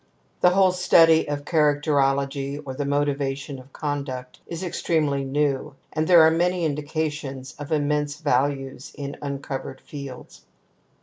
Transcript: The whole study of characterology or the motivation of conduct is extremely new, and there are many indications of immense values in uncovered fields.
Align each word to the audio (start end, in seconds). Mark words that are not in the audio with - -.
The 0.39 0.49
whole 0.49 0.71
study 0.71 1.29
of 1.29 1.45
characterology 1.45 2.59
or 2.65 2.73
the 2.73 2.85
motivation 2.87 3.59
of 3.59 3.71
conduct 3.71 4.39
is 4.47 4.63
extremely 4.63 5.23
new, 5.23 5.75
and 5.93 6.07
there 6.07 6.23
are 6.23 6.31
many 6.31 6.65
indications 6.65 7.53
of 7.59 7.71
immense 7.71 8.17
values 8.19 8.93
in 8.97 9.15
uncovered 9.21 9.79
fields. 9.79 10.47